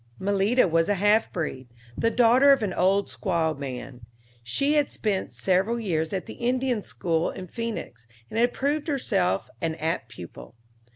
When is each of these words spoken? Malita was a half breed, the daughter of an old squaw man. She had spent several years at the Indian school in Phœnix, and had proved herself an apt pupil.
Malita 0.19 0.67
was 0.67 0.89
a 0.89 0.95
half 0.95 1.31
breed, 1.31 1.67
the 1.95 2.09
daughter 2.09 2.51
of 2.51 2.63
an 2.63 2.73
old 2.73 3.07
squaw 3.07 3.55
man. 3.55 4.01
She 4.41 4.73
had 4.73 4.89
spent 4.89 5.31
several 5.31 5.79
years 5.79 6.11
at 6.11 6.25
the 6.25 6.33
Indian 6.41 6.81
school 6.81 7.29
in 7.29 7.45
Phœnix, 7.45 8.07
and 8.27 8.39
had 8.39 8.51
proved 8.51 8.87
herself 8.87 9.47
an 9.61 9.75
apt 9.75 10.09
pupil. 10.09 10.55